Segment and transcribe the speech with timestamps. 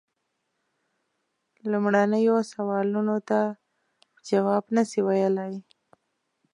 [1.71, 3.39] لومړنیو سوالونو ته
[4.29, 5.53] جواب نه سي ویلای.